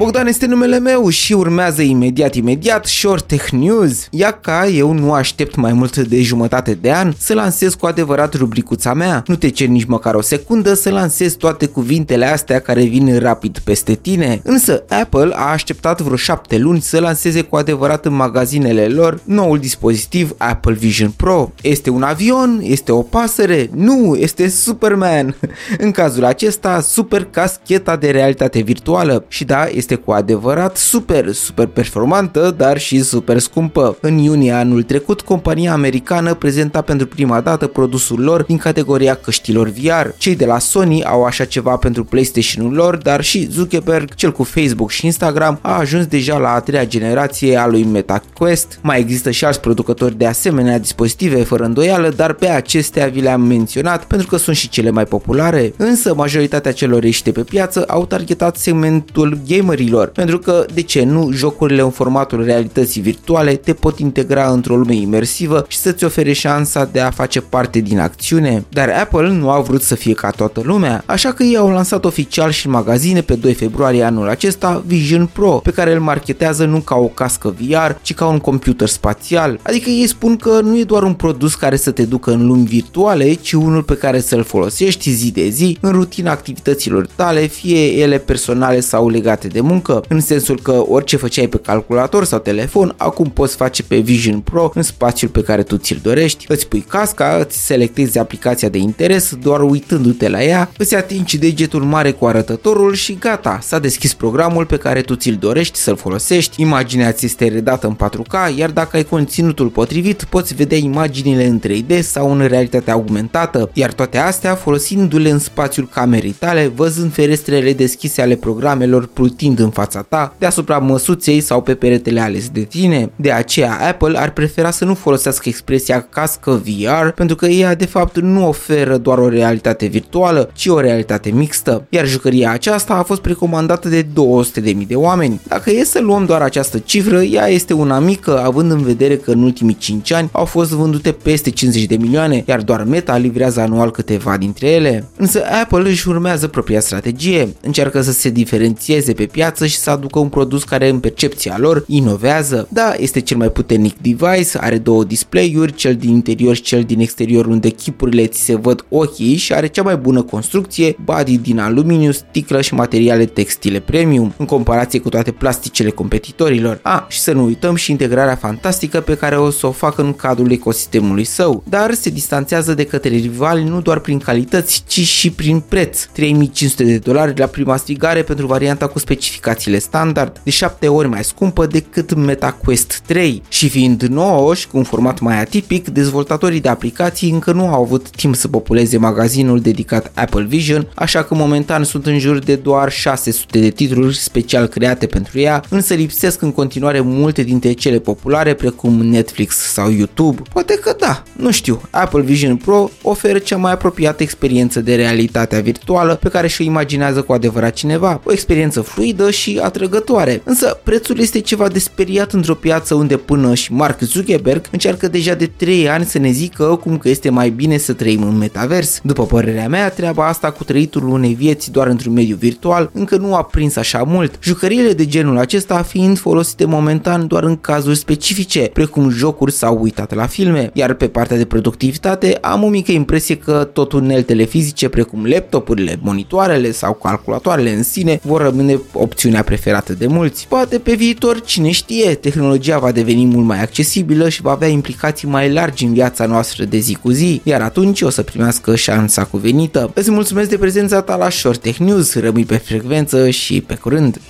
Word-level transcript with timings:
Bogdan 0.00 0.26
este 0.26 0.46
numele 0.46 0.78
meu 0.78 1.08
și 1.08 1.32
urmează 1.32 1.82
imediat, 1.82 2.34
imediat 2.34 2.86
Short 2.86 3.26
Tech 3.26 3.48
News. 3.48 4.06
Ia 4.10 4.30
ca 4.30 4.66
eu 4.66 4.92
nu 4.92 5.12
aștept 5.12 5.54
mai 5.54 5.72
mult 5.72 5.96
de 5.96 6.22
jumătate 6.22 6.74
de 6.74 6.92
an 6.92 7.12
să 7.18 7.34
lansez 7.34 7.74
cu 7.74 7.86
adevărat 7.86 8.34
rubricuța 8.34 8.94
mea. 8.94 9.22
Nu 9.26 9.36
te 9.36 9.48
cer 9.48 9.68
nici 9.68 9.84
măcar 9.84 10.14
o 10.14 10.20
secundă 10.20 10.74
să 10.74 10.90
lansez 10.90 11.34
toate 11.34 11.66
cuvintele 11.66 12.26
astea 12.26 12.60
care 12.60 12.82
vin 12.82 13.18
rapid 13.18 13.58
peste 13.58 13.94
tine. 13.94 14.40
Însă 14.44 14.84
Apple 14.88 15.30
a 15.34 15.50
așteptat 15.50 16.00
vreo 16.00 16.16
șapte 16.16 16.58
luni 16.58 16.80
să 16.80 17.00
lanseze 17.00 17.42
cu 17.42 17.56
adevărat 17.56 18.06
în 18.06 18.14
magazinele 18.14 18.86
lor 18.86 19.20
noul 19.24 19.58
dispozitiv 19.58 20.34
Apple 20.36 20.74
Vision 20.74 21.10
Pro. 21.10 21.52
Este 21.62 21.90
un 21.90 22.02
avion? 22.02 22.60
Este 22.62 22.92
o 22.92 23.02
pasăre? 23.02 23.70
Nu, 23.74 24.16
este 24.18 24.48
Superman. 24.48 25.36
În 25.84 25.90
cazul 25.90 26.24
acesta, 26.24 26.80
super 26.80 27.24
cascheta 27.24 27.96
de 27.96 28.10
realitate 28.10 28.60
virtuală. 28.60 29.24
Și 29.28 29.44
da, 29.44 29.66
este 29.66 29.89
cu 29.94 30.12
adevărat 30.12 30.76
super, 30.76 31.32
super 31.32 31.66
performantă, 31.66 32.54
dar 32.56 32.78
și 32.78 33.02
super 33.02 33.38
scumpă. 33.38 33.96
În 34.00 34.18
iunie 34.18 34.52
anul 34.52 34.82
trecut, 34.82 35.20
compania 35.20 35.72
americană 35.72 36.34
prezenta 36.34 36.80
pentru 36.80 37.06
prima 37.06 37.40
dată 37.40 37.66
produsul 37.66 38.20
lor 38.20 38.42
din 38.42 38.56
categoria 38.56 39.14
căștilor 39.14 39.68
VR. 39.68 40.08
Cei 40.18 40.36
de 40.36 40.44
la 40.44 40.58
Sony 40.58 41.04
au 41.04 41.24
așa 41.24 41.44
ceva 41.44 41.76
pentru 41.76 42.04
PlayStation-ul 42.04 42.72
lor, 42.72 42.96
dar 42.96 43.22
și 43.22 43.48
Zuckerberg, 43.50 44.14
cel 44.14 44.32
cu 44.32 44.42
Facebook 44.42 44.90
și 44.90 45.06
Instagram, 45.06 45.58
a 45.62 45.78
ajuns 45.78 46.06
deja 46.06 46.38
la 46.38 46.52
a 46.52 46.60
treia 46.60 46.86
generație 46.86 47.56
a 47.56 47.66
lui 47.66 47.84
Meta 47.84 48.22
Quest. 48.34 48.78
Mai 48.82 48.98
există 48.98 49.30
și 49.30 49.44
alți 49.44 49.60
producători 49.60 50.18
de 50.18 50.26
asemenea 50.26 50.78
dispozitive 50.78 51.42
fără 51.44 51.64
îndoială, 51.64 52.08
dar 52.16 52.32
pe 52.32 52.48
acestea 52.48 53.06
vi 53.06 53.20
le-am 53.20 53.40
menționat 53.40 54.04
pentru 54.04 54.26
că 54.26 54.36
sunt 54.36 54.56
și 54.56 54.68
cele 54.68 54.90
mai 54.90 55.04
populare. 55.04 55.72
Însă 55.76 56.14
majoritatea 56.14 56.72
celor 56.72 57.04
ieșite 57.04 57.32
pe 57.32 57.42
piață 57.42 57.84
au 57.88 58.06
targetat 58.06 58.56
segmentul 58.56 59.38
gamerilor, 59.80 60.08
pentru 60.08 60.38
că, 60.38 60.64
de 60.74 60.82
ce 60.82 61.04
nu, 61.04 61.30
jocurile 61.32 61.82
în 61.82 61.90
formatul 61.90 62.44
realității 62.44 63.00
virtuale 63.00 63.54
te 63.54 63.72
pot 63.72 63.98
integra 63.98 64.50
într-o 64.50 64.76
lume 64.76 64.94
imersivă 64.94 65.64
și 65.68 65.76
să-ți 65.76 66.04
ofere 66.04 66.32
șansa 66.32 66.88
de 66.92 67.00
a 67.00 67.10
face 67.10 67.40
parte 67.40 67.78
din 67.78 67.98
acțiune. 67.98 68.64
Dar 68.68 68.88
Apple 68.88 69.28
nu 69.28 69.50
a 69.50 69.60
vrut 69.60 69.82
să 69.82 69.94
fie 69.94 70.12
ca 70.12 70.30
toată 70.30 70.60
lumea, 70.64 71.02
așa 71.06 71.32
că 71.32 71.42
ei 71.42 71.56
au 71.56 71.70
lansat 71.70 72.04
oficial 72.04 72.50
și 72.50 72.66
în 72.66 72.72
magazine 72.72 73.20
pe 73.20 73.34
2 73.34 73.54
februarie 73.54 74.02
anul 74.02 74.28
acesta 74.28 74.82
Vision 74.86 75.30
Pro, 75.32 75.50
pe 75.50 75.70
care 75.70 75.92
îl 75.92 76.00
marketează 76.00 76.64
nu 76.64 76.78
ca 76.78 76.94
o 76.94 77.06
cască 77.06 77.54
VR, 77.58 77.90
ci 78.02 78.14
ca 78.14 78.26
un 78.26 78.38
computer 78.38 78.88
spațial. 78.88 79.60
Adică 79.62 79.90
ei 79.90 80.06
spun 80.06 80.36
că 80.36 80.60
nu 80.62 80.78
e 80.78 80.84
doar 80.84 81.02
un 81.02 81.14
produs 81.14 81.54
care 81.54 81.76
să 81.76 81.90
te 81.90 82.04
ducă 82.04 82.30
în 82.30 82.46
lumi 82.46 82.66
virtuale, 82.66 83.32
ci 83.32 83.52
unul 83.52 83.82
pe 83.82 83.94
care 83.94 84.20
să-l 84.20 84.42
folosești 84.42 85.10
zi 85.10 85.32
de 85.32 85.48
zi 85.48 85.78
în 85.80 85.90
rutina 85.90 86.30
activităților 86.30 87.08
tale, 87.14 87.40
fie 87.40 87.86
ele 87.86 88.18
personale 88.18 88.80
sau 88.80 89.08
legate 89.08 89.48
de 89.48 89.60
muncă, 89.70 90.02
în 90.08 90.20
sensul 90.20 90.60
că 90.62 90.84
orice 90.88 91.16
făceai 91.16 91.46
pe 91.46 91.58
calculator 91.58 92.24
sau 92.24 92.38
telefon, 92.38 92.94
acum 92.96 93.26
poți 93.26 93.56
face 93.56 93.82
pe 93.82 93.98
Vision 93.98 94.40
Pro 94.40 94.70
în 94.74 94.82
spațiul 94.82 95.30
pe 95.30 95.42
care 95.42 95.62
tu 95.62 95.76
ți-l 95.76 95.98
dorești, 96.02 96.44
îți 96.48 96.68
pui 96.68 96.80
casca, 96.80 97.36
îți 97.40 97.66
selectezi 97.66 98.18
aplicația 98.18 98.68
de 98.68 98.78
interes, 98.78 99.34
doar 99.42 99.60
uitându-te 99.60 100.28
la 100.28 100.42
ea, 100.42 100.70
îți 100.76 100.94
atingi 100.94 101.38
degetul 101.38 101.82
mare 101.82 102.10
cu 102.10 102.26
arătătorul 102.26 102.94
și 102.94 103.14
gata, 103.20 103.58
s-a 103.62 103.78
deschis 103.78 104.14
programul 104.14 104.64
pe 104.66 104.76
care 104.76 105.00
tu 105.00 105.14
ți-l 105.14 105.36
dorești 105.40 105.78
să-l 105.78 105.96
folosești, 105.96 106.60
imaginea 106.60 107.12
ți 107.12 107.24
este 107.24 107.48
redată 107.48 107.86
în 107.86 108.08
4K, 108.08 108.56
iar 108.56 108.70
dacă 108.70 108.96
ai 108.96 109.04
conținutul 109.04 109.68
potrivit, 109.68 110.24
poți 110.24 110.54
vedea 110.54 110.78
imaginile 110.78 111.46
în 111.46 111.60
3D 111.60 112.00
sau 112.00 112.32
în 112.32 112.46
realitate 112.46 112.90
augmentată, 112.90 113.70
iar 113.72 113.92
toate 113.92 114.18
astea 114.18 114.54
folosindu-le 114.54 115.30
în 115.30 115.38
spațiul 115.38 115.88
camerei 115.88 116.34
tale, 116.38 116.72
văzând 116.74 117.12
ferestrele 117.12 117.72
deschise 117.72 118.22
ale 118.22 118.34
programelor 118.34 119.06
plutind 119.06 119.49
în 119.58 119.70
fața 119.70 120.02
ta, 120.02 120.34
deasupra 120.38 120.78
măsuței 120.78 121.40
sau 121.40 121.62
pe 121.62 121.74
peretele 121.74 122.20
ales 122.20 122.48
de 122.48 122.60
tine. 122.60 123.10
De 123.16 123.32
aceea 123.32 123.78
Apple 123.88 124.18
ar 124.18 124.30
prefera 124.30 124.70
să 124.70 124.84
nu 124.84 124.94
folosească 124.94 125.48
expresia 125.48 126.00
cască 126.00 126.62
VR, 126.64 127.08
pentru 127.08 127.36
că 127.36 127.46
ea 127.46 127.74
de 127.74 127.86
fapt 127.86 128.18
nu 128.20 128.48
oferă 128.48 128.96
doar 128.96 129.18
o 129.18 129.28
realitate 129.28 129.86
virtuală, 129.86 130.50
ci 130.54 130.66
o 130.66 130.80
realitate 130.80 131.30
mixtă, 131.30 131.86
iar 131.88 132.06
jucăria 132.06 132.50
aceasta 132.50 132.94
a 132.94 133.02
fost 133.02 133.20
precomandată 133.20 133.88
de 133.88 134.02
200.000 134.02 134.86
de 134.86 134.94
oameni. 134.94 135.40
Dacă 135.48 135.70
e 135.70 135.84
să 135.84 136.00
luăm 136.00 136.24
doar 136.24 136.42
această 136.42 136.78
cifră, 136.78 137.22
ea 137.22 137.48
este 137.48 137.72
una 137.72 137.98
mică, 137.98 138.42
având 138.44 138.70
în 138.70 138.82
vedere 138.82 139.16
că 139.16 139.30
în 139.30 139.42
ultimii 139.42 139.76
5 139.78 140.12
ani 140.12 140.28
au 140.32 140.44
fost 140.44 140.70
vândute 140.70 141.12
peste 141.12 141.50
50 141.50 141.84
de 141.84 141.96
milioane, 141.96 142.44
iar 142.46 142.60
doar 142.60 142.84
Meta 142.84 143.16
livrează 143.16 143.60
anual 143.60 143.90
câteva 143.90 144.36
dintre 144.36 144.68
ele. 144.68 145.08
Însă 145.16 145.42
Apple 145.62 145.88
își 145.88 146.08
urmează 146.08 146.48
propria 146.48 146.80
strategie, 146.80 147.48
încearcă 147.62 148.00
să 148.00 148.12
se 148.12 148.30
diferențieze 148.30 149.12
pe 149.12 149.24
piață 149.24 149.39
și 149.66 149.76
să 149.76 149.90
aducă 149.90 150.18
un 150.18 150.28
produs 150.28 150.64
care 150.64 150.88
în 150.88 151.00
percepția 151.00 151.56
lor 151.58 151.84
inovează. 151.86 152.68
Da, 152.70 152.94
este 152.98 153.20
cel 153.20 153.36
mai 153.36 153.50
puternic 153.50 153.96
device, 154.00 154.58
are 154.60 154.78
două 154.78 155.04
display-uri, 155.04 155.74
cel 155.74 155.94
din 155.94 156.10
interior 156.10 156.54
și 156.54 156.62
cel 156.62 156.82
din 156.82 157.00
exterior 157.00 157.46
unde 157.46 157.68
chipurile 157.68 158.26
ți 158.26 158.40
se 158.40 158.56
văd 158.56 158.84
ochii 158.88 159.36
și 159.36 159.52
are 159.52 159.66
cea 159.66 159.82
mai 159.82 159.96
bună 159.96 160.22
construcție, 160.22 160.96
body 161.04 161.38
din 161.38 161.58
aluminiu, 161.58 162.10
sticlă 162.10 162.60
și 162.60 162.74
materiale 162.74 163.24
textile 163.24 163.80
premium, 163.80 164.34
în 164.36 164.46
comparație 164.46 164.98
cu 164.98 165.08
toate 165.08 165.30
plasticele 165.30 165.90
competitorilor. 165.90 166.78
A, 166.82 166.94
ah, 166.94 167.02
și 167.08 167.20
să 167.20 167.32
nu 167.32 167.44
uităm 167.44 167.74
și 167.74 167.90
integrarea 167.90 168.36
fantastică 168.36 169.00
pe 169.00 169.14
care 169.14 169.36
o 169.36 169.50
să 169.50 169.66
o 169.66 169.70
facă 169.70 170.02
în 170.02 170.12
cadrul 170.12 170.52
ecosistemului 170.52 171.24
său, 171.24 171.62
dar 171.68 171.94
se 171.94 172.10
distanțează 172.10 172.74
de 172.74 172.84
către 172.84 173.16
rivali 173.16 173.64
nu 173.64 173.80
doar 173.80 173.98
prin 173.98 174.18
calități, 174.18 174.84
ci 174.86 175.00
și 175.00 175.30
prin 175.30 175.60
preț. 175.60 176.04
3500 176.04 176.84
de 176.84 176.98
dolari 176.98 177.38
la 177.38 177.46
prima 177.46 177.76
strigare 177.76 178.22
pentru 178.22 178.46
varianta 178.46 178.86
cu 178.86 178.98
specificațiile 179.30 179.78
standard, 179.78 180.40
de 180.42 180.50
7 180.50 180.88
ori 180.88 181.08
mai 181.08 181.24
scumpă 181.24 181.66
decât 181.66 182.14
MetaQuest 182.14 183.02
3 183.06 183.42
și 183.48 183.68
fiind 183.68 184.02
nouă 184.02 184.54
și 184.54 184.68
cu 184.68 184.76
un 184.76 184.82
format 184.82 185.20
mai 185.20 185.40
atipic, 185.40 185.88
dezvoltatorii 185.88 186.60
de 186.60 186.68
aplicații 186.68 187.30
încă 187.30 187.52
nu 187.52 187.66
au 187.66 187.82
avut 187.82 188.10
timp 188.10 188.34
să 188.34 188.48
populeze 188.48 188.98
magazinul 188.98 189.60
dedicat 189.60 190.12
Apple 190.14 190.42
Vision, 190.42 190.88
așa 190.94 191.22
că 191.22 191.34
momentan 191.34 191.84
sunt 191.84 192.06
în 192.06 192.18
jur 192.18 192.38
de 192.38 192.56
doar 192.56 192.90
600 192.90 193.58
de 193.58 193.68
titluri 193.68 194.16
special 194.16 194.66
create 194.66 195.06
pentru 195.06 195.38
ea, 195.38 195.62
însă 195.68 195.94
lipsesc 195.94 196.42
în 196.42 196.52
continuare 196.52 197.00
multe 197.00 197.42
dintre 197.42 197.72
cele 197.72 197.98
populare 197.98 198.54
precum 198.54 198.92
Netflix 198.92 199.56
sau 199.56 199.90
YouTube. 199.90 200.42
Poate 200.52 200.74
că 200.74 200.94
da, 200.98 201.22
nu 201.32 201.50
știu, 201.50 201.80
Apple 201.90 202.22
Vision 202.22 202.56
Pro 202.56 202.90
oferă 203.02 203.38
cea 203.38 203.56
mai 203.56 203.72
apropiată 203.72 204.22
experiență 204.22 204.80
de 204.80 204.94
realitatea 204.94 205.60
virtuală 205.60 206.14
pe 206.14 206.28
care 206.28 206.46
și-o 206.46 206.64
imaginează 206.64 207.22
cu 207.22 207.32
adevărat 207.32 207.72
cineva, 207.72 208.20
o 208.24 208.32
experiență 208.32 208.80
fluidă 208.80 209.19
și 209.30 209.60
atrăgătoare. 209.62 210.42
Însă 210.44 210.80
prețul 210.82 211.18
este 211.18 211.40
ceva 211.40 211.68
de 211.68 211.78
speriat 211.78 212.32
într-o 212.32 212.54
piață 212.54 212.94
unde 212.94 213.16
până 213.16 213.54
și 213.54 213.72
Mark 213.72 214.00
Zuckerberg 214.00 214.64
încearcă 214.70 215.08
deja 215.08 215.34
de 215.34 215.46
3 215.56 215.88
ani 215.88 216.04
să 216.04 216.18
ne 216.18 216.30
zică 216.30 216.64
cum 216.64 216.98
că 216.98 217.08
este 217.08 217.30
mai 217.30 217.50
bine 217.50 217.76
să 217.76 217.92
trăim 217.92 218.22
în 218.22 218.38
metavers. 218.38 219.00
După 219.02 219.26
părerea 219.26 219.68
mea, 219.68 219.90
treaba 219.90 220.28
asta 220.28 220.50
cu 220.50 220.64
trăitul 220.64 221.08
unei 221.08 221.34
vieți 221.34 221.70
doar 221.70 221.86
într-un 221.86 222.12
mediu 222.12 222.36
virtual 222.36 222.90
încă 222.92 223.16
nu 223.16 223.34
a 223.34 223.42
prins 223.42 223.76
așa 223.76 224.02
mult, 224.02 224.38
jucăriile 224.42 224.92
de 224.92 225.06
genul 225.06 225.38
acesta 225.38 225.82
fiind 225.82 226.18
folosite 226.18 226.64
momentan 226.64 227.26
doar 227.26 227.44
în 227.44 227.56
cazuri 227.56 227.96
specifice, 227.96 228.70
precum 228.72 229.10
jocuri 229.10 229.52
sau 229.52 229.78
uitate 229.80 230.14
la 230.14 230.26
filme, 230.26 230.70
iar 230.72 230.94
pe 230.94 231.08
partea 231.08 231.36
de 231.36 231.44
productivitate 231.44 232.38
am 232.40 232.62
o 232.62 232.68
mică 232.68 232.92
impresie 232.92 233.36
că 233.36 233.68
tot 233.72 233.92
uneltele 233.92 234.44
fizice 234.44 234.88
precum 234.88 235.26
laptopurile, 235.26 235.98
monitoarele 236.02 236.70
sau 236.70 236.92
calculatoarele 236.92 237.70
în 237.70 237.82
sine 237.82 238.20
vor 238.22 238.42
rămâne 238.42 238.80
opțiunea 239.10 239.42
preferată 239.42 239.92
de 239.92 240.06
mulți. 240.06 240.46
Poate 240.48 240.78
pe 240.78 240.94
viitor, 240.94 241.40
cine 241.40 241.70
știe, 241.70 242.14
tehnologia 242.14 242.78
va 242.78 242.92
deveni 242.92 243.24
mult 243.24 243.46
mai 243.46 243.60
accesibilă 243.60 244.28
și 244.28 244.42
va 244.42 244.50
avea 244.50 244.68
implicații 244.68 245.28
mai 245.28 245.52
largi 245.52 245.84
în 245.84 245.92
viața 245.92 246.26
noastră 246.26 246.64
de 246.64 246.78
zi 246.78 246.94
cu 247.02 247.10
zi, 247.10 247.40
iar 247.44 247.60
atunci 247.60 248.00
o 248.00 248.10
să 248.10 248.22
primească 248.22 248.76
șansa 248.76 249.24
cuvenită. 249.24 249.90
Îți 249.94 250.10
mulțumesc 250.10 250.48
de 250.48 250.58
prezența 250.58 251.00
ta 251.00 251.16
la 251.16 251.30
Short 251.30 251.60
Tech 251.60 251.78
News, 251.78 252.14
rămâi 252.14 252.44
pe 252.44 252.56
frecvență 252.56 253.30
și 253.30 253.60
pe 253.60 253.74
curând! 253.74 254.20